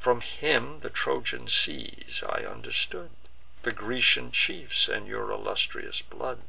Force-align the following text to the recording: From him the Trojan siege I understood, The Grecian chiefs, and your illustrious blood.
From 0.00 0.20
him 0.20 0.78
the 0.78 0.90
Trojan 0.90 1.48
siege 1.48 2.22
I 2.28 2.44
understood, 2.44 3.10
The 3.64 3.72
Grecian 3.72 4.30
chiefs, 4.30 4.86
and 4.86 5.08
your 5.08 5.32
illustrious 5.32 6.00
blood. 6.02 6.40